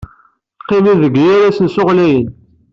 Qqimen 0.61 0.97
deg 1.03 1.15
yal 1.23 1.41
asensu 1.49 1.81
ɣlayen. 1.87 2.27